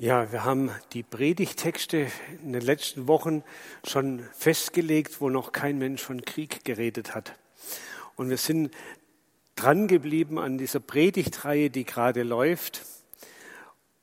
[0.00, 2.06] Ja, wir haben die Predigtexte
[2.44, 3.42] in den letzten Wochen
[3.84, 7.36] schon festgelegt, wo noch kein Mensch von Krieg geredet hat.
[8.14, 8.72] Und wir sind
[9.56, 12.82] dran geblieben an dieser Predigtreihe, die gerade läuft.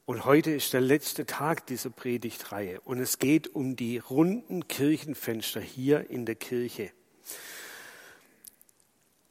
[0.05, 2.81] Und heute ist der letzte Tag dieser Predigtreihe.
[2.81, 6.91] Und es geht um die runden Kirchenfenster hier in der Kirche.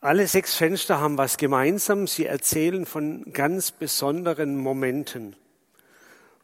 [0.01, 2.07] Alle sechs Fenster haben was gemeinsam.
[2.07, 5.37] Sie erzählen von ganz besonderen Momenten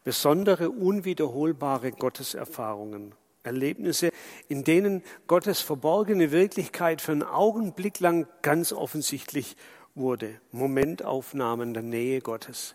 [0.05, 4.11] besondere, unwiederholbare Gotteserfahrungen, Erlebnisse,
[4.49, 9.57] in denen Gottes verborgene Wirklichkeit für einen Augenblick lang ganz offensichtlich
[9.95, 10.41] wurde.
[10.53, 12.75] Momentaufnahmen der Nähe Gottes.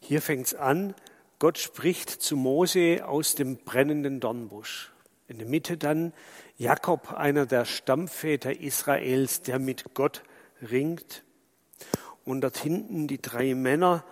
[0.00, 0.94] Hier fängt es an,
[1.38, 4.92] Gott spricht zu Mose aus dem brennenden Dornbusch.
[5.26, 6.12] In der Mitte dann
[6.56, 10.22] Jakob, einer der Stammväter Israels, der mit Gott
[10.70, 11.24] ringt.
[12.24, 14.04] Und dort hinten die drei Männer,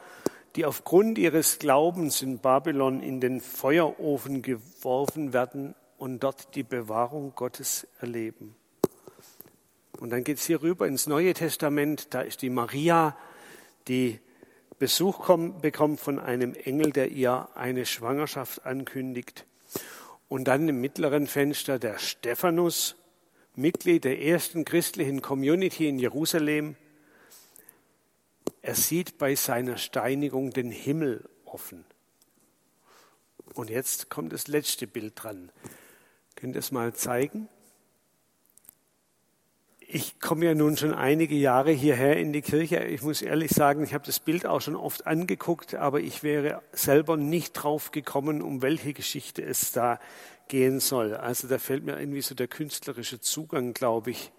[0.56, 7.32] die aufgrund ihres Glaubens in Babylon in den Feuerofen geworfen werden und dort die Bewahrung
[7.34, 8.56] Gottes erleben.
[9.98, 13.16] Und dann geht es hier rüber ins Neue Testament, da ist die Maria,
[13.86, 14.18] die
[14.78, 19.44] Besuch kommt, bekommt von einem Engel, der ihr eine Schwangerschaft ankündigt.
[20.28, 22.96] Und dann im mittleren Fenster der Stephanus,
[23.56, 26.76] Mitglied der ersten christlichen Community in Jerusalem,
[28.62, 31.84] er sieht bei seiner Steinigung den Himmel offen.
[33.54, 35.50] Und jetzt kommt das letzte Bild dran.
[36.36, 37.48] Könnt ihr es mal zeigen?
[39.92, 42.84] Ich komme ja nun schon einige Jahre hierher in die Kirche.
[42.84, 46.62] Ich muss ehrlich sagen, ich habe das Bild auch schon oft angeguckt, aber ich wäre
[46.70, 49.98] selber nicht drauf gekommen, um welche Geschichte es da
[50.46, 51.14] gehen soll.
[51.14, 54.30] Also da fällt mir irgendwie so der künstlerische Zugang, glaube ich.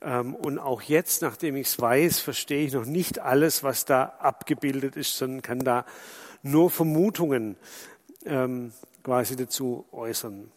[0.00, 4.04] Ähm, und auch jetzt, nachdem ich es weiß, verstehe ich noch nicht alles, was da
[4.18, 5.86] abgebildet ist, sondern kann da
[6.42, 7.56] nur Vermutungen
[8.24, 10.50] ähm, quasi dazu äußern.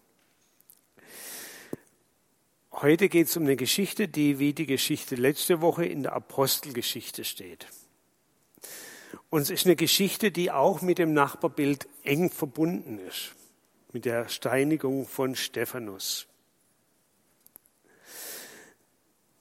[2.72, 7.26] Heute geht es um eine Geschichte, die wie die Geschichte letzte Woche in der Apostelgeschichte
[7.26, 7.68] steht.
[9.30, 13.36] Und es ist eine Geschichte, die auch mit dem Nachbarbild eng verbunden ist,
[13.92, 16.29] mit der Steinigung von Stephanus.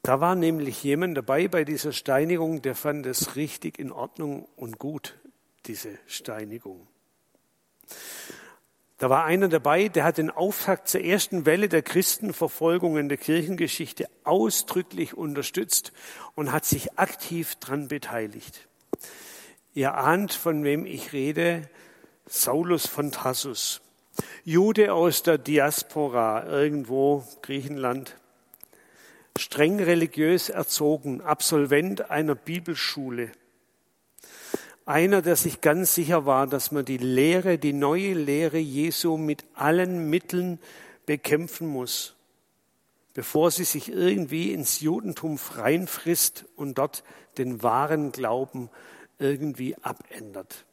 [0.08, 4.78] Da war nämlich jemand dabei bei dieser Steinigung, der fand es richtig in Ordnung und
[4.78, 5.19] gut,
[5.66, 6.88] diese Steinigung.
[8.97, 13.18] Da war einer dabei, der hat den Auftakt zur ersten Welle der Christenverfolgung in der
[13.18, 15.92] Kirchengeschichte ausdrücklich unterstützt
[16.34, 18.66] und hat sich aktiv daran beteiligt.
[19.74, 21.68] Ihr ahnt, von wem ich rede,
[22.24, 23.82] Saulus von Tassus,
[24.42, 28.16] Jude aus der Diaspora, irgendwo Griechenland,
[29.38, 33.32] streng religiös erzogen, Absolvent einer Bibelschule.
[34.84, 39.44] Einer, der sich ganz sicher war, dass man die Lehre, die neue Lehre Jesu mit
[39.54, 40.59] allen Mitteln
[41.04, 42.16] bekämpfen muss,
[43.12, 47.04] bevor sie sich irgendwie ins Judentum reinfrisst und dort
[47.37, 48.71] den wahren Glauben
[49.19, 50.65] irgendwie abändert.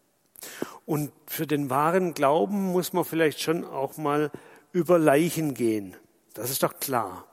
[0.85, 4.31] Und für den wahren Glauben muss man vielleicht schon auch mal
[4.71, 5.95] über Leichen gehen.
[6.33, 7.25] Das ist doch klar.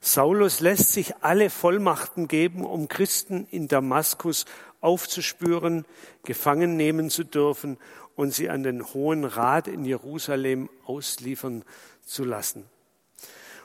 [0.00, 4.44] Saulus lässt sich alle Vollmachten geben, um Christen in Damaskus
[4.80, 5.84] aufzuspüren,
[6.24, 7.78] gefangen nehmen zu dürfen
[8.16, 11.64] und sie an den Hohen Rat in Jerusalem ausliefern
[12.04, 12.64] zu lassen,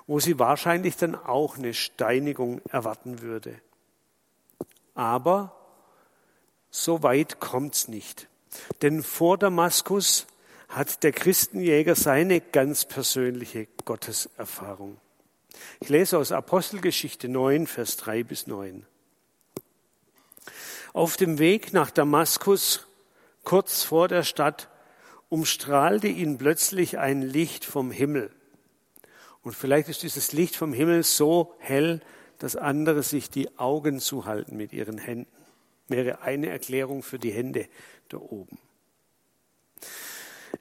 [0.06, 3.60] wo sie wahrscheinlich dann auch eine Steinigung erwarten würde.
[4.94, 5.56] Aber
[6.70, 8.28] so weit kommt's nicht.
[8.82, 10.28] Denn vor Damaskus
[10.70, 14.98] hat der Christenjäger seine ganz persönliche Gotteserfahrung.
[15.80, 18.86] Ich lese aus Apostelgeschichte 9, Vers 3 bis 9.
[20.94, 22.88] Auf dem Weg nach Damaskus,
[23.44, 24.70] kurz vor der Stadt,
[25.30, 28.32] umstrahlte ihn plötzlich ein Licht vom Himmel.
[29.42, 32.02] Und vielleicht ist dieses Licht vom Himmel so hell,
[32.40, 35.32] dass andere sich die Augen zuhalten mit ihren Händen.
[35.88, 37.68] Wäre eine Erklärung für die Hände
[38.10, 38.58] da oben.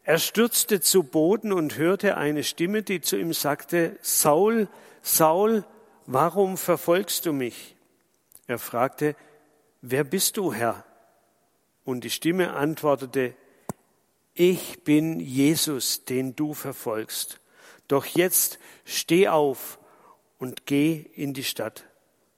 [0.06, 4.68] Er stürzte zu Boden und hörte eine Stimme, die zu ihm sagte, Saul,
[5.02, 5.64] Saul,
[6.06, 7.74] warum verfolgst du mich?
[8.46, 9.16] Er fragte,
[9.82, 10.84] wer bist du, Herr?
[11.84, 13.34] Und die Stimme antwortete,
[14.32, 17.40] ich bin Jesus, den du verfolgst.
[17.88, 19.80] Doch jetzt steh auf
[20.38, 21.82] und geh in die Stadt.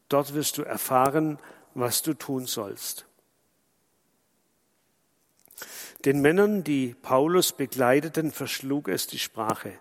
[0.08, 1.38] Dort wirst du erfahren,
[1.74, 3.07] was du tun sollst.
[6.04, 9.72] Den Männern, die Paulus begleiteten, verschlug es die Sprache.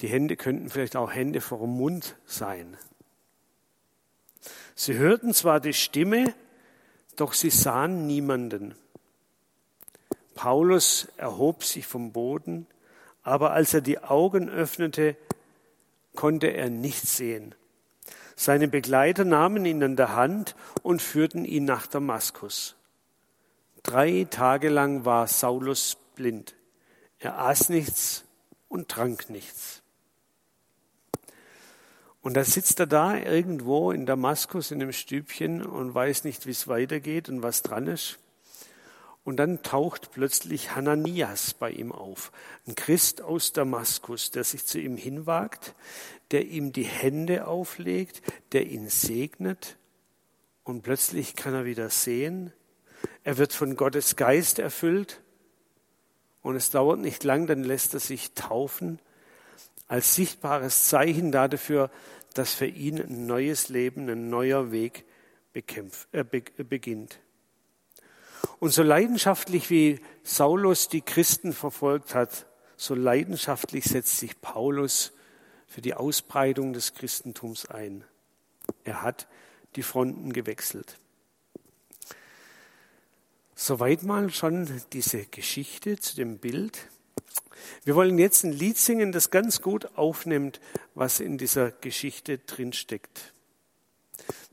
[0.00, 2.76] Die Hände könnten vielleicht auch Hände vor dem Mund sein.
[4.74, 6.34] Sie hörten zwar die Stimme,
[7.16, 8.74] Doch sie sahen niemanden.
[10.34, 12.66] Paulus erhob sich vom Boden,
[13.22, 15.16] aber als er die Augen öffnete,
[16.14, 17.54] konnte er nichts sehen.
[18.34, 22.76] Seine Begleiter nahmen ihn an der Hand und führten ihn nach Damaskus.
[23.82, 26.54] Drei Tage lang war Saulus blind.
[27.18, 28.24] Er aß nichts
[28.68, 29.82] und trank nichts.
[32.20, 36.52] Und da sitzt er da irgendwo in Damaskus in einem Stübchen und weiß nicht, wie
[36.52, 38.20] es weitergeht und was dran ist.
[39.24, 42.32] Und dann taucht plötzlich Hananias bei ihm auf,
[42.66, 45.74] ein Christ aus Damaskus, der sich zu ihm hinwagt,
[46.30, 49.76] der ihm die Hände auflegt, der ihn segnet.
[50.64, 52.52] Und plötzlich kann er wieder sehen.
[53.24, 55.20] Er wird von Gottes Geist erfüllt.
[56.42, 58.98] Und es dauert nicht lang, dann lässt er sich taufen
[59.86, 61.90] als sichtbares Zeichen dafür,
[62.34, 65.04] dass für ihn ein neues Leben, ein neuer Weg
[65.52, 67.20] äh, beginnt.
[68.58, 72.46] Und so leidenschaftlich wie Saulus die Christen verfolgt hat,
[72.76, 75.12] so leidenschaftlich setzt sich Paulus
[75.66, 78.04] für die Ausbreitung des Christentums ein.
[78.84, 79.28] Er hat
[79.76, 80.98] die Fronten gewechselt.
[83.54, 86.88] Soweit mal schon diese Geschichte zu dem Bild.
[87.84, 90.60] Wir wollen jetzt ein Lied singen, das ganz gut aufnimmt,
[90.94, 93.34] was in dieser Geschichte drinsteckt.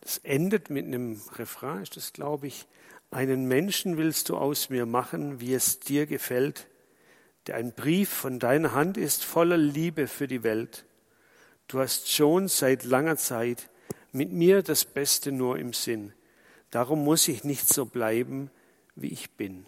[0.01, 2.67] Das endet mit einem Refrain, ist das, glaube ich.
[3.09, 6.67] Einen Menschen willst du aus mir machen, wie es dir gefällt,
[7.47, 10.85] der ein Brief von deiner Hand ist, voller Liebe für die Welt.
[11.67, 13.69] Du hast schon seit langer Zeit
[14.11, 16.13] mit mir das Beste nur im Sinn.
[16.69, 18.51] Darum muss ich nicht so bleiben,
[19.01, 19.65] wie ich bin.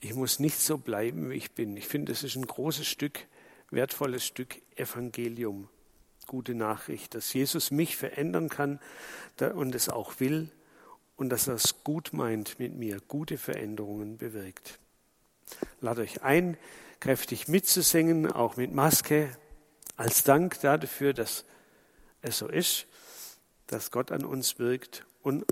[0.00, 1.76] Ich muss nicht so bleiben, wie ich bin.
[1.76, 3.26] Ich finde, es ist ein großes Stück,
[3.70, 5.68] wertvolles Stück Evangelium,
[6.26, 8.78] gute Nachricht, dass Jesus mich verändern kann
[9.54, 10.50] und es auch will
[11.16, 14.78] und dass er es gut meint mit mir, gute Veränderungen bewirkt.
[15.80, 16.56] Lade euch ein,
[17.00, 19.36] kräftig mitzusingen, auch mit Maske,
[19.96, 21.44] als Dank dafür, dass
[22.22, 22.86] es so ist,
[23.66, 25.44] dass Gott an uns wirkt und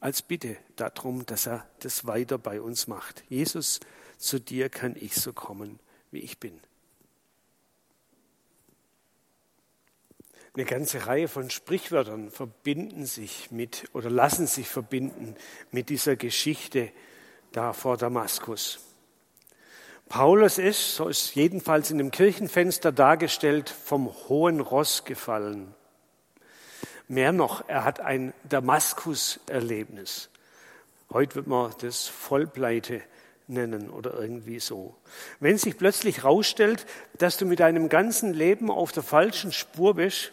[0.00, 3.24] als Bitte darum, dass er das weiter bei uns macht.
[3.28, 3.80] Jesus,
[4.18, 5.78] zu dir kann ich so kommen,
[6.10, 6.60] wie ich bin.
[10.54, 15.34] Eine ganze Reihe von Sprichwörtern verbinden sich mit oder lassen sich verbinden
[15.70, 16.90] mit dieser Geschichte
[17.52, 18.80] da vor Damaskus.
[20.08, 25.74] Paulus ist, so ist jedenfalls in dem Kirchenfenster dargestellt, vom hohen Ross gefallen.
[27.08, 30.28] Mehr noch, er hat ein Damaskus-Erlebnis.
[31.12, 33.00] Heute wird man das Vollpleite
[33.46, 34.96] nennen oder irgendwie so.
[35.38, 36.84] Wenn sich plötzlich herausstellt,
[37.18, 40.32] dass du mit deinem ganzen Leben auf der falschen Spur bist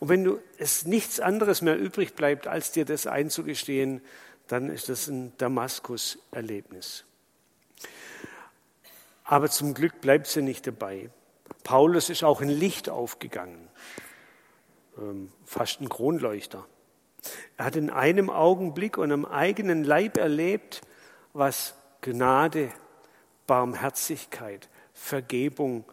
[0.00, 4.00] und wenn du es nichts anderes mehr übrig bleibt, als dir das einzugestehen,
[4.46, 7.04] dann ist das ein Damaskus-Erlebnis.
[9.24, 11.10] Aber zum Glück bleibt sie nicht dabei.
[11.64, 13.67] Paulus ist auch in Licht aufgegangen,
[15.44, 16.66] fast ein Kronleuchter.
[17.56, 20.82] Er hat in einem Augenblick und am eigenen Leib erlebt,
[21.32, 22.70] was Gnade,
[23.46, 25.84] Barmherzigkeit, Vergebung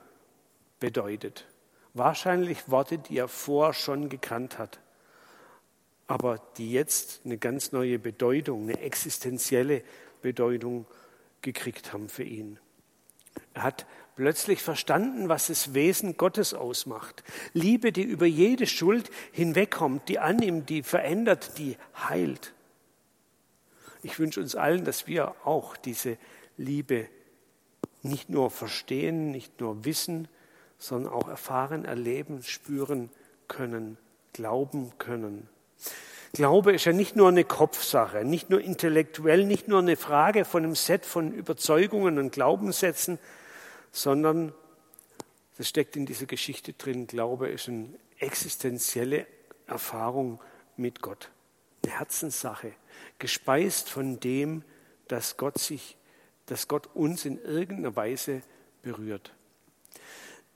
[0.80, 1.46] bedeutet.
[1.94, 4.80] Wahrscheinlich Worte, die er vorher schon gekannt hat,
[6.08, 9.82] aber die jetzt eine ganz neue Bedeutung, eine existenzielle
[10.22, 10.86] Bedeutung
[11.42, 12.60] gekriegt haben für ihn.
[13.54, 17.24] Er hat plötzlich verstanden, was das Wesen Gottes ausmacht.
[17.54, 21.78] Liebe, die über jede Schuld hinwegkommt, die annimmt, die verändert, die
[22.10, 22.54] heilt.
[24.04, 26.18] Ich wünsche uns allen, dass wir auch diese
[26.58, 27.08] Liebe
[28.04, 30.28] nicht nur verstehen, nicht nur wissen,
[30.78, 33.10] sondern auch erfahren, erleben, spüren
[33.48, 33.98] können,
[34.34, 35.50] glauben können.
[36.34, 40.64] Glaube ist ja nicht nur eine Kopfsache, nicht nur intellektuell, nicht nur eine Frage von
[40.64, 43.20] einem Set von Überzeugungen und Glaubenssätzen,
[43.96, 44.54] sondern
[45.58, 47.08] das steckt in dieser Geschichte drin.
[47.08, 49.26] Glaube ist eine existenzielle
[49.68, 50.42] Erfahrung
[50.76, 51.32] mit Gott,
[51.84, 52.74] eine Herzenssache,
[53.20, 54.64] gespeist von dem,
[55.08, 55.98] dass Gott sich,
[56.46, 58.42] dass Gott uns in irgendeiner Weise
[58.82, 59.32] berührt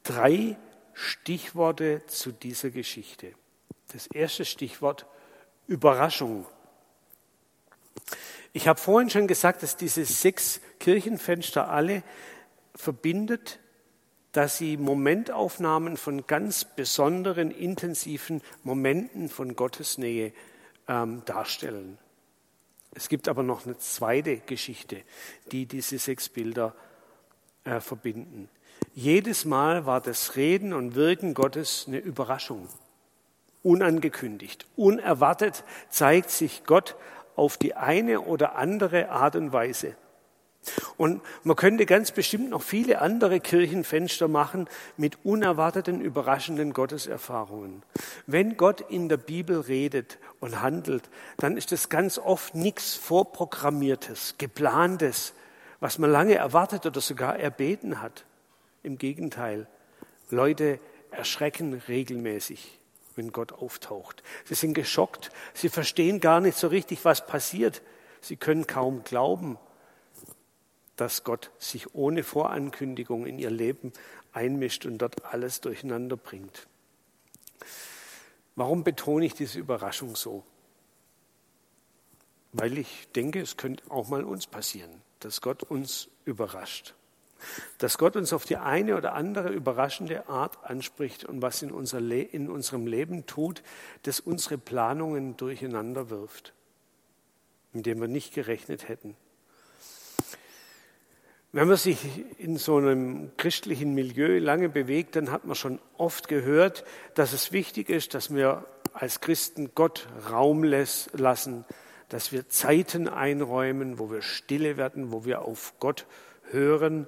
[0.03, 0.58] drei
[0.93, 3.34] Stichworte zu dieser Geschichte.
[3.91, 5.05] Das erste Stichwort
[5.67, 6.46] Überraschung.
[8.53, 12.03] Ich habe vorhin schon gesagt, dass diese sechs Kirchenfenster alle
[12.75, 13.59] verbindet,
[14.31, 20.33] dass sie Momentaufnahmen von ganz besonderen, intensiven Momenten von Gottes Nähe
[20.88, 21.97] ähm, darstellen.
[22.93, 25.01] Es gibt aber noch eine zweite Geschichte,
[25.51, 26.75] die diese sechs Bilder
[27.63, 28.49] äh, verbinden.
[28.93, 32.67] Jedes Mal war das Reden und Wirken Gottes eine Überraschung.
[33.61, 36.95] unangekündigt, unerwartet zeigt sich Gott
[37.35, 39.95] auf die eine oder andere Art und Weise.
[40.97, 47.83] Und man könnte ganz bestimmt noch viele andere Kirchenfenster machen mit unerwarteten, überraschenden Gotteserfahrungen.
[48.27, 54.35] Wenn Gott in der Bibel redet und handelt, dann ist es ganz oft nichts Vorprogrammiertes,
[54.37, 55.33] Geplantes,
[55.79, 58.25] was man lange erwartet oder sogar erbeten hat.
[58.83, 59.67] Im Gegenteil,
[60.29, 60.79] Leute
[61.11, 62.79] erschrecken regelmäßig
[63.19, 64.23] wenn Gott auftaucht.
[64.45, 67.81] Sie sind geschockt, sie verstehen gar nicht so richtig, was passiert.
[68.21, 69.57] Sie können kaum glauben,
[71.00, 73.94] dass Gott sich ohne Vorankündigung in ihr Leben
[74.34, 76.68] einmischt und dort alles durcheinander bringt.
[78.56, 80.44] Warum betone ich diese Überraschung so?
[82.51, 86.96] Weil ich denke, es könnte auch mal uns passieren, dass Gott uns überrascht
[87.77, 92.00] dass Gott uns auf die eine oder andere überraschende Art anspricht und was in, unser
[92.00, 93.63] in unserem Leben tut,
[94.03, 96.53] das unsere Planungen durcheinander wirft,
[97.72, 99.15] mit dem wir nicht gerechnet hätten.
[101.51, 101.98] Wenn man sich
[102.38, 106.84] in so einem christlichen Milieu lange bewegt, dann hat man schon oft gehört,
[107.15, 111.65] dass es wichtig ist, dass wir als Christen Gott Raum lassen,
[112.08, 116.06] dass wir Zeiten einräumen, wo wir stille werden, wo wir auf Gott
[116.51, 117.08] hören.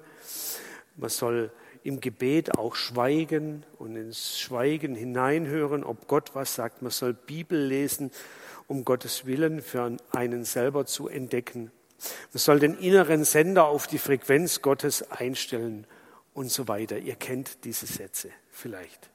[0.95, 1.51] Man soll
[1.83, 6.81] im Gebet auch schweigen und ins Schweigen hineinhören, ob Gott was sagt.
[6.81, 8.09] Man soll Bibel lesen,
[8.65, 11.71] um Gottes Willen für einen selber zu entdecken.
[12.33, 15.85] Man soll den inneren Sender auf die Frequenz Gottes einstellen
[16.33, 16.97] und so weiter.
[16.97, 19.09] Ihr kennt diese Sätze vielleicht.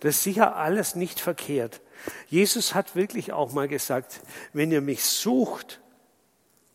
[0.00, 1.80] Das ist sicher alles nicht verkehrt.
[2.28, 4.20] Jesus hat wirklich auch mal gesagt,
[4.52, 5.80] wenn ihr mich sucht,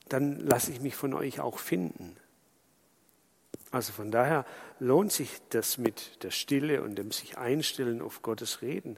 [0.08, 2.16] dann lasse ich mich von euch auch finden.
[3.72, 4.46] Also von daher
[4.80, 8.98] lohnt sich das mit der Stille und dem sich einstellen auf Gottes Reden.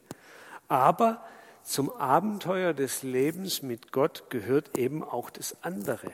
[0.67, 1.25] Aber
[1.67, 6.11] zum Abenteuer des Lebens mit Gott gehört eben auch das andere.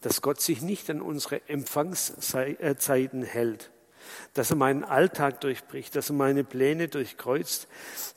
[0.00, 3.70] Dass Gott sich nicht an unsere Empfangszeiten hält,
[4.34, 7.68] dass er meinen Alltag durchbricht, dass er meine Pläne durchkreuzt,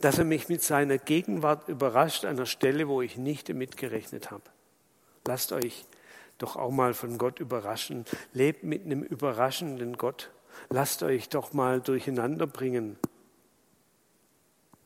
[0.02, 4.32] dass er mich mit seiner Gegenwart überrascht an einer Stelle, wo ich nicht damit gerechnet
[4.32, 4.44] habe.
[5.28, 5.86] Lasst euch
[6.40, 8.06] doch auch mal von Gott überraschen.
[8.34, 10.32] Lebt mit einem überraschenden Gott.
[10.72, 12.98] Lasst euch doch mal durcheinander bringen,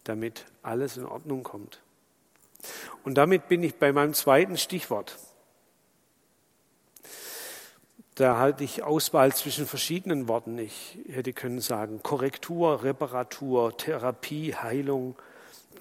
[0.08, 1.82] damit alles in Ordnung kommt.
[3.04, 5.18] Und damit bin ich bei meinem zweiten Stichwort.
[8.16, 10.58] Da halte ich Auswahl zwischen verschiedenen Worten.
[10.58, 15.16] Ich hätte können sagen Korrektur, Reparatur, Therapie, Heilung.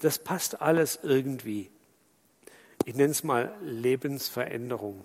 [0.01, 1.71] Das passt alles irgendwie.
[2.85, 5.03] Ich nenne es mal Lebensveränderung.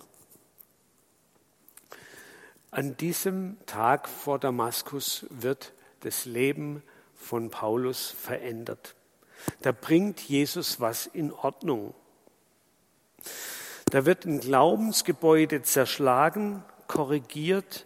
[2.69, 6.83] An diesem Tag vor Damaskus wird das Leben
[7.15, 8.95] von Paulus verändert.
[9.61, 11.93] Da bringt Jesus was in Ordnung.
[13.91, 17.85] Da wird ein Glaubensgebäude zerschlagen, korrigiert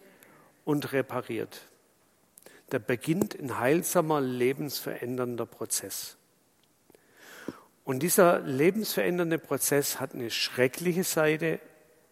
[0.64, 1.62] und repariert.
[2.70, 6.16] Da beginnt ein heilsamer, lebensverändernder Prozess.
[7.84, 11.60] Und dieser lebensverändernde Prozess hat eine schreckliche Seite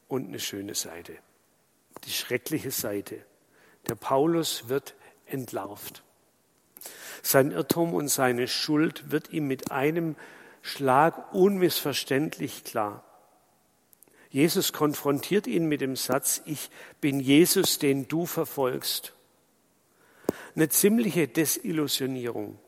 [0.09, 1.19] und eine schöne Seite
[2.05, 3.25] die schreckliche Seite.
[3.88, 4.95] Der Paulus wird
[5.26, 6.03] entlarvt.
[7.23, 10.16] Sein Irrtum und seine Schuld wird ihm mit einem
[10.62, 13.05] Schlag unmissverständlich klar.
[14.31, 19.12] Jesus konfrontiert ihn mit dem Satz, ich bin Jesus, den du verfolgst.
[20.55, 22.59] Eine ziemliche Desillusionierung.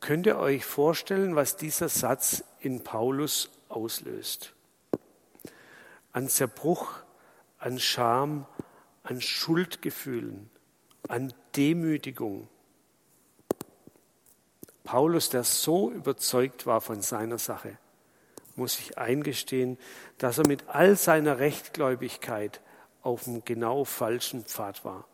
[0.00, 4.52] Könnt ihr euch vorstellen, was dieser Satz in Paulus auslöst?
[6.12, 7.02] An Zerbruch
[7.60, 8.46] an Scham,
[9.02, 10.50] an Schuldgefühlen,
[11.08, 12.48] an Demütigung.
[14.84, 17.78] Paulus, der so überzeugt war von seiner Sache,
[18.56, 19.78] muss sich eingestehen,
[20.18, 22.60] dass er mit all seiner Rechtgläubigkeit
[23.02, 25.06] auf dem genau falschen Pfad war.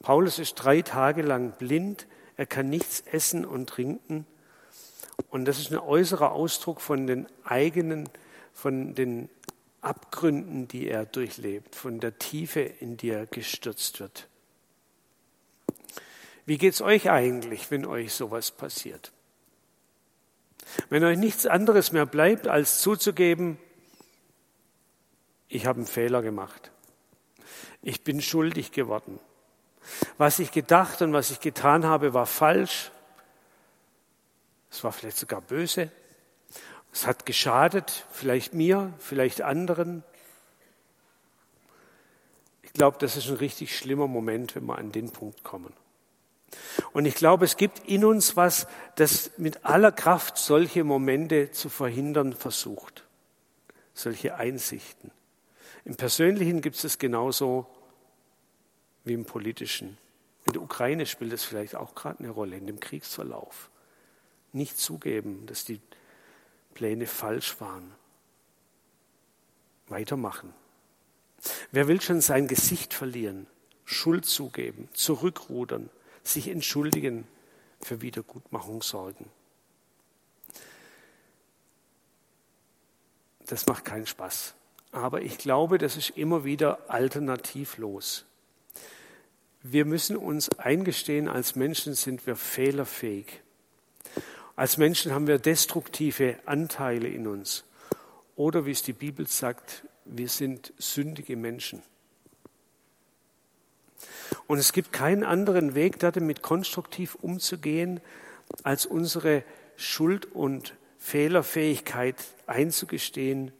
[0.00, 4.26] Paulus ist drei Tage lang blind, er kann nichts essen und trinken.
[5.30, 8.08] Und das ist ein äußerer Ausdruck von den eigenen,
[8.52, 9.28] von den
[9.82, 14.28] Abgründen, die er durchlebt, von der Tiefe, in die er gestürzt wird.
[16.46, 19.12] Wie geht's euch eigentlich, wenn euch sowas passiert?
[20.88, 23.58] Wenn euch nichts anderes mehr bleibt, als zuzugeben,
[25.48, 26.70] ich habe einen Fehler gemacht.
[27.82, 29.18] Ich bin schuldig geworden.
[30.16, 32.92] Was ich gedacht und was ich getan habe, war falsch.
[34.70, 35.90] Es war vielleicht sogar böse.
[36.92, 40.04] Es hat geschadet, vielleicht mir, vielleicht anderen.
[42.62, 45.72] Ich glaube, das ist ein richtig schlimmer Moment, wenn wir an den Punkt kommen.
[46.92, 51.70] Und ich glaube, es gibt in uns was, das mit aller Kraft solche Momente zu
[51.70, 53.04] verhindern versucht.
[53.94, 55.10] Solche Einsichten.
[55.84, 57.66] Im Persönlichen gibt es genauso
[59.04, 59.96] wie im Politischen.
[60.44, 63.70] In der Ukraine spielt es vielleicht auch gerade eine Rolle, in dem Kriegsverlauf.
[64.52, 65.80] Nicht zugeben, dass die
[66.74, 67.92] Pläne falsch waren.
[69.88, 70.54] Weitermachen.
[71.70, 73.46] Wer will schon sein Gesicht verlieren,
[73.84, 75.90] Schuld zugeben, zurückrudern,
[76.22, 77.26] sich entschuldigen,
[77.80, 79.28] für Wiedergutmachung sorgen?
[83.46, 84.54] Das macht keinen Spaß.
[84.92, 88.24] Aber ich glaube, das ist immer wieder alternativlos.
[89.62, 93.40] Wir müssen uns eingestehen, als Menschen sind wir fehlerfähig.
[94.54, 97.64] Als Menschen haben wir destruktive Anteile in uns.
[98.36, 101.82] Oder wie es die Bibel sagt, wir sind sündige Menschen.
[104.46, 108.00] Und es gibt keinen anderen Weg, damit konstruktiv umzugehen,
[108.62, 109.42] als unsere
[109.76, 112.16] Schuld und Fehlerfähigkeit
[112.46, 113.52] einzugestehen,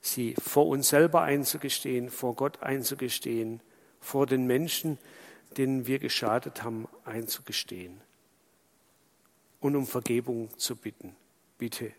[0.00, 3.60] sie vor uns selber einzugestehen, vor Gott einzugestehen
[4.00, 4.98] vor den Menschen,
[5.56, 8.00] denen wir geschadet haben, einzugestehen
[9.60, 11.14] und um Vergebung zu bitten.
[11.58, 11.92] Bitte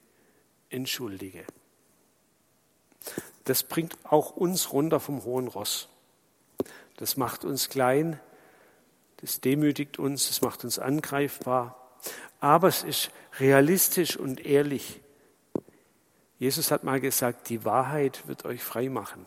[0.70, 1.46] entschuldige.
[3.46, 5.88] Das bringt auch uns runter vom hohen Ross.
[6.98, 8.20] Das macht uns klein,
[9.18, 11.78] das demütigt uns, das macht uns angreifbar,
[12.40, 15.00] aber es ist realistisch und ehrlich.
[16.38, 19.26] Jesus hat mal gesagt, die Wahrheit wird euch frei machen.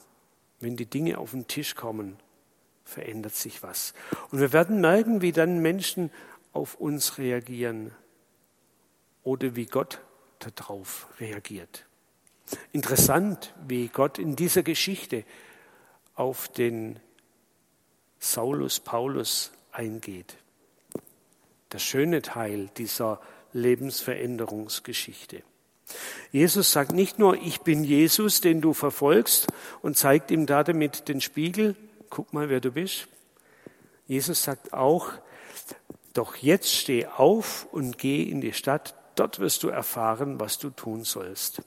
[0.60, 2.16] Wenn die Dinge auf den Tisch kommen,
[2.84, 3.94] verändert sich was.
[4.30, 6.10] Und wir werden merken, wie dann Menschen
[6.52, 7.92] auf uns reagieren
[9.24, 10.00] oder wie Gott
[10.38, 11.86] darauf reagiert.
[12.72, 15.24] Interessant, wie Gott in dieser Geschichte
[16.14, 17.00] auf den
[18.18, 20.36] Saulus Paulus eingeht.
[21.72, 23.20] Der schöne Teil dieser
[23.52, 25.42] Lebensveränderungsgeschichte.
[26.32, 29.48] Jesus sagt nicht nur, ich bin Jesus, den du verfolgst
[29.82, 31.76] und zeigt ihm damit den Spiegel,
[32.10, 33.08] guck mal, wer du bist.
[34.06, 35.12] Jesus sagt auch,
[36.12, 40.70] doch jetzt steh auf und geh in die Stadt, dort wirst du erfahren, was du
[40.70, 41.62] tun sollst.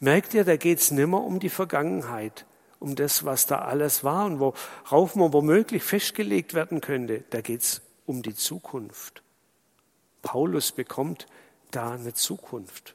[0.00, 2.46] Merkt ihr, da geht's nimmer um die Vergangenheit,
[2.78, 7.24] um das, was da alles war und worauf man womöglich festgelegt werden könnte.
[7.30, 9.22] Da geht's um die Zukunft.
[10.22, 11.26] Paulus bekommt
[11.70, 12.94] da eine Zukunft.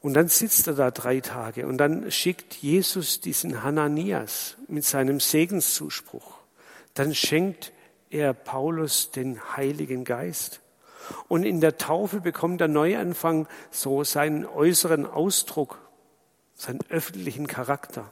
[0.00, 5.18] Und dann sitzt er da drei Tage und dann schickt Jesus diesen Hananias mit seinem
[5.18, 6.34] Segenszuspruch.
[6.92, 7.72] Dann schenkt
[8.10, 10.60] er Paulus den Heiligen Geist.
[11.28, 15.78] Und in der Taufe bekommt der Neuanfang so seinen äußeren Ausdruck,
[16.54, 18.10] seinen öffentlichen Charakter.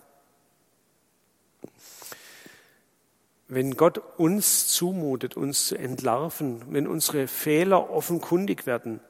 [3.48, 9.00] Wenn Gott uns zumutet, uns zu entlarven, wenn unsere Fehler offenkundig werden,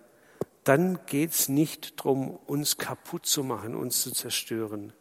[0.65, 4.93] dann geht es nicht darum, uns kaputt zu machen, uns zu zerstören.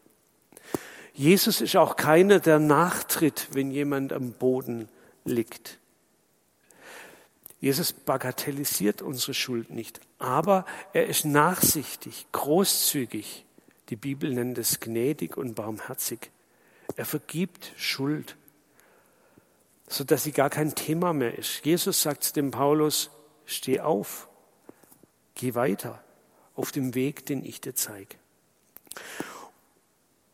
[1.13, 4.87] Jesus ist auch keiner, der nachtritt, wenn jemand am Boden
[5.25, 5.80] liegt.
[7.61, 13.45] Jesus bagatellisiert unsere Schuld nicht, aber er ist nachsichtig, großzügig.
[13.89, 16.31] Die Bibel nennt es gnädig und barmherzig.
[16.95, 18.35] Er vergibt Schuld,
[19.87, 21.63] sodass sie gar kein Thema mehr ist.
[21.63, 23.11] Jesus sagt dem Paulus,
[23.45, 24.27] steh auf,
[25.35, 26.03] Geh weiter
[26.55, 28.15] auf dem Weg, den ich dir zeige.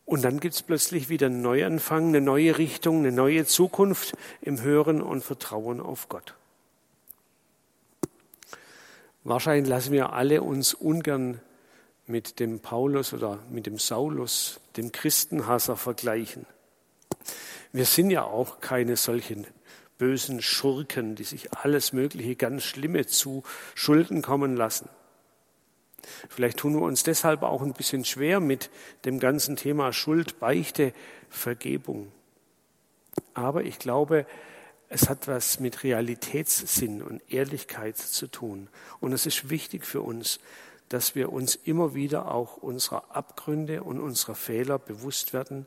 [0.06, 4.62] Und dann gibt es plötzlich wieder einen Neuanfang, eine neue Richtung, eine neue Zukunft im
[4.62, 6.37] Hören und Vertrauen auf Gott.
[9.28, 11.42] Wahrscheinlich lassen wir alle uns ungern
[12.06, 16.46] mit dem Paulus oder mit dem Saulus, dem Christenhasser, vergleichen.
[17.74, 19.46] Wir sind ja auch keine solchen
[19.98, 23.44] bösen Schurken, die sich alles Mögliche ganz Schlimme zu
[23.76, 24.88] Schulden kommen lassen.
[26.30, 28.70] Vielleicht tun wir uns deshalb auch ein bisschen schwer mit
[29.04, 30.94] dem ganzen Thema Schuld, Beichte,
[31.28, 32.14] Vergebung.
[33.34, 34.26] Aber ich glaube,
[34.90, 38.70] es hat was mit Realitätssinn und Ehrlichkeit zu tun.
[39.00, 40.40] Und es ist wichtig für uns,
[40.90, 45.66] dass wir uns immer wieder auch unserer Abgründe und unserer Fehler bewusst werden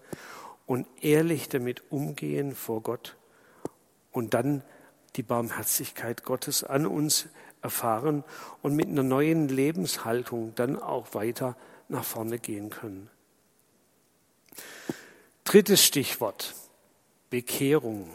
[0.66, 3.16] und ehrlich damit umgehen vor Gott
[4.12, 4.62] und dann
[5.16, 7.28] die Barmherzigkeit Gottes an uns
[7.62, 8.24] erfahren
[8.62, 11.56] und mit einer neuen Lebenshaltung dann auch weiter
[11.88, 13.10] nach vorne gehen können.
[15.44, 16.54] Drittes Stichwort,
[17.28, 18.08] Bekehrung.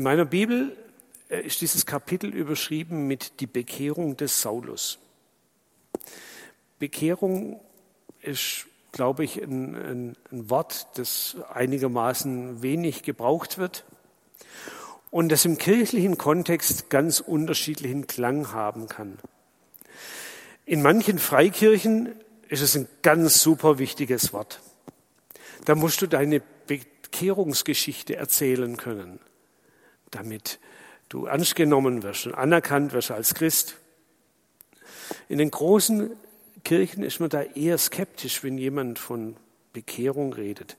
[0.00, 0.74] In meiner Bibel
[1.28, 4.98] äh, ist dieses Kapitel überschrieben mit die Bekehrung des Saulus.
[6.78, 7.60] Bekehrung
[8.22, 13.84] ist glaube ich, ein, ein, ein Wort, das einigermaßen wenig gebraucht wird
[15.10, 19.18] und das im kirchlichen Kontext ganz unterschiedlichen Klang haben kann.
[20.64, 22.08] In manchen Freikirchen
[22.48, 24.62] ist es ein ganz super wichtiges Wort.
[25.66, 29.20] Da musst du deine Bekehrungsgeschichte erzählen können,
[30.10, 30.58] damit
[31.08, 33.76] du ernst genommen wirst und anerkannt wirst als Christ.
[35.28, 36.10] In den großen
[36.64, 39.36] Kirchen ist man da eher skeptisch, wenn jemand von
[39.72, 40.76] Bekehrung redet.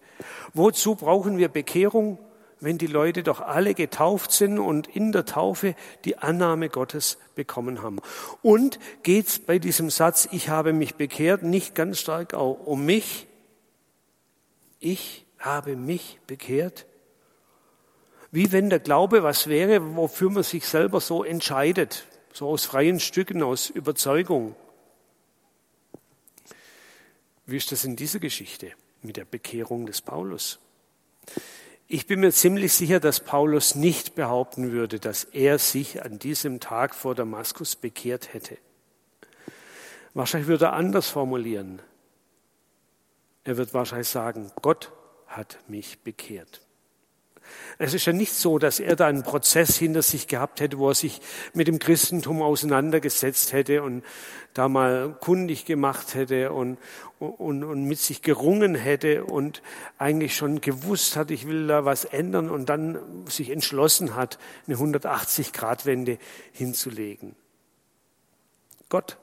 [0.54, 2.18] Wozu brauchen wir Bekehrung,
[2.60, 7.82] wenn die Leute doch alle getauft sind und in der Taufe die Annahme Gottes bekommen
[7.82, 8.00] haben?
[8.42, 12.86] Und geht es bei diesem Satz, ich habe mich bekehrt, nicht ganz stark auch um
[12.86, 13.28] mich?
[14.80, 16.86] Ich habe mich bekehrt?
[18.32, 23.02] Wie wenn der Glaube was wäre, wofür man sich selber so entscheidet, so aus freien
[23.02, 24.56] Stücken, aus Überzeugung.
[27.46, 30.60] Wie ist das in dieser Geschichte mit der Bekehrung des Paulus?
[31.90, 36.62] Ich bin mir ziemlich sicher, dass Paulus nicht behaupten würde, dass er sich an diesem
[36.62, 38.58] Tag vor Damaskus bekehrt hätte.
[40.14, 41.82] Wahrscheinlich würde er anders formulieren.
[43.44, 44.94] Er wird wahrscheinlich sagen, Gott
[45.28, 46.62] hat mich bekehrt.
[47.78, 50.90] Es ist ja nicht so, dass er da einen Prozess hinter sich gehabt hätte, wo
[50.90, 51.22] er sich
[51.54, 54.04] mit dem Christentum auseinandergesetzt hätte und
[54.54, 56.78] da mal kundig gemacht hätte und,
[57.20, 59.62] und, und mit sich gerungen hätte und
[59.98, 64.38] eigentlich schon gewusst hat, ich will da was ändern und dann sich entschlossen hat,
[64.68, 66.18] eine 180-Grad-Wende
[66.52, 67.36] hinzulegen.
[68.90, 69.18] Gott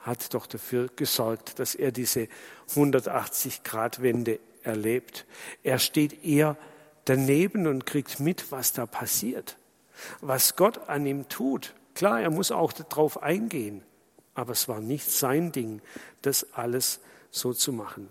[0.00, 2.28] hat doch dafür gesorgt, dass er diese
[2.74, 5.26] 180-Grad-Wende erlebt.
[5.62, 6.56] Er steht eher
[7.04, 9.56] daneben und kriegt mit, was da passiert,
[10.20, 11.74] was Gott an ihm tut.
[11.94, 13.82] Klar, er muss auch darauf eingehen,
[14.34, 15.82] aber es war nicht sein Ding,
[16.22, 18.08] das alles so zu machen.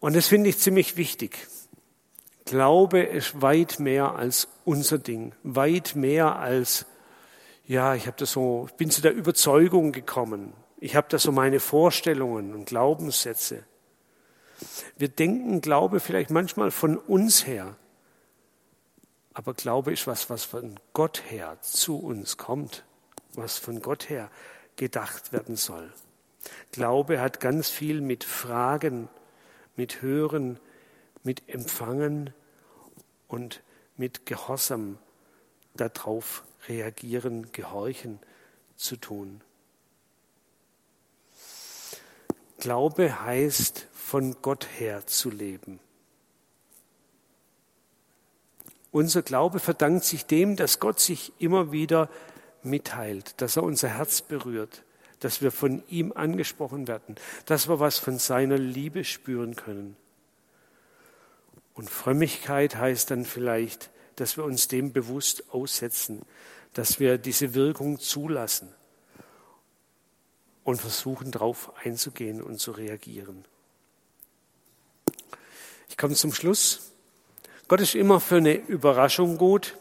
[0.00, 1.46] Und das finde ich ziemlich wichtig.
[2.46, 6.86] Glaube ist weit mehr als unser Ding, weit mehr als
[7.70, 10.54] ja, ich habe das so, bin zu der Überzeugung gekommen.
[10.80, 13.62] Ich habe da so meine Vorstellungen und Glaubenssätze.
[14.96, 17.76] Wir denken Glaube vielleicht manchmal von uns her,
[19.34, 22.84] aber Glaube ist was, was von Gott her zu uns kommt,
[23.34, 24.30] was von Gott her
[24.76, 25.92] gedacht werden soll.
[26.72, 29.08] Glaube hat ganz viel mit Fragen,
[29.76, 30.58] mit Hören,
[31.22, 32.32] mit Empfangen
[33.28, 33.62] und
[33.96, 34.98] mit Gehorsam
[35.74, 38.18] darauf reagieren, gehorchen
[38.76, 39.42] zu tun.
[42.60, 45.80] Glaube heißt, von Gott her zu leben.
[48.92, 52.08] Unser Glaube verdankt sich dem, dass Gott sich immer wieder
[52.62, 54.82] mitteilt, dass er unser Herz berührt,
[55.20, 59.96] dass wir von ihm angesprochen werden, dass wir was von seiner Liebe spüren können.
[61.74, 66.22] Und Frömmigkeit heißt dann vielleicht, dass wir uns dem bewusst aussetzen,
[66.74, 68.68] dass wir diese Wirkung zulassen
[70.70, 73.44] und versuchen darauf einzugehen und zu reagieren.
[75.88, 76.92] Ich komme zum Schluss.
[77.66, 79.76] Gott ist immer für eine Überraschung gut.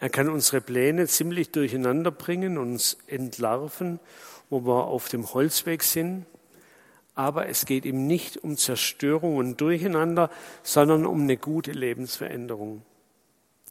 [0.00, 4.00] Er kann unsere Pläne ziemlich durcheinander bringen, uns entlarven,
[4.50, 6.26] wo wir auf dem Holzweg sind.
[7.14, 10.30] Aber es geht ihm nicht um Zerstörung und Durcheinander,
[10.62, 12.82] sondern um eine gute Lebensveränderung.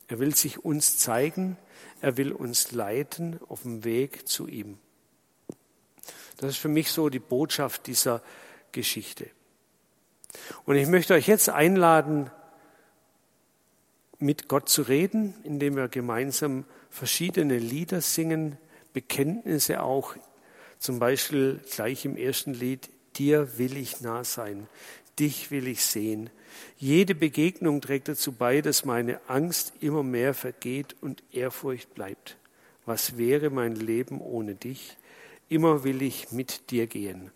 [0.08, 1.58] Er will sich uns zeigen,
[2.02, 4.80] er will uns leiten auf dem Weg zu ihm.
[6.44, 8.22] Das ist für mich so die Botschaft dieser
[8.74, 9.30] Geschichte.
[10.66, 12.30] Und ich möchte euch jetzt einladen,
[14.20, 18.58] mit Gott zu reden, indem wir gemeinsam verschiedene Lieder singen,
[18.92, 20.16] Bekenntnisse auch,
[20.80, 24.68] zum Beispiel gleich im ersten Lied, dir will ich nah sein,
[25.20, 26.30] dich will ich sehen.
[26.78, 32.36] Jede Begegnung trägt dazu bei, dass meine Angst immer mehr vergeht und Ehrfurcht bleibt.
[32.86, 34.98] Was wäre mein Leben ohne dich?
[35.50, 37.32] Immer will ich mit dir gehen.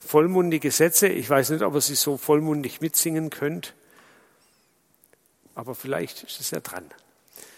[0.00, 3.74] Vollmundige Sätze, ich weiß nicht, ob ihr sie so vollmundig mitsingen könnt,
[5.54, 6.84] aber vielleicht ist es ja dran.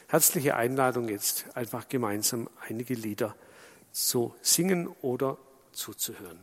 [0.09, 3.37] Herzliche Einladung jetzt, einfach gemeinsam einige Lieder
[3.93, 5.37] zu singen oder
[5.73, 6.39] zuzuhören.